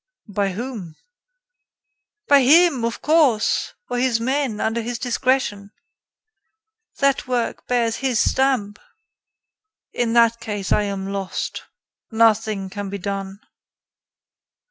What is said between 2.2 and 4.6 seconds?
"By him, of course, or his men